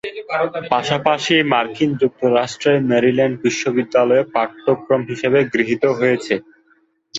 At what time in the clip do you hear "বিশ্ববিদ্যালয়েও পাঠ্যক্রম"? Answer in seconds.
3.43-5.01